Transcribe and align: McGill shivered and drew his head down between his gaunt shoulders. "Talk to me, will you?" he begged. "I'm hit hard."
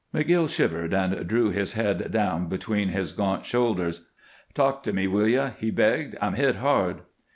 McGill 0.15 0.49
shivered 0.49 0.95
and 0.95 1.27
drew 1.27 1.51
his 1.51 1.73
head 1.73 2.11
down 2.11 2.47
between 2.49 2.87
his 2.87 3.11
gaunt 3.11 3.45
shoulders. 3.45 4.07
"Talk 4.55 4.81
to 4.81 4.93
me, 4.93 5.05
will 5.05 5.27
you?" 5.27 5.53
he 5.59 5.69
begged. 5.69 6.15
"I'm 6.19 6.33
hit 6.33 6.55
hard." 6.55 7.01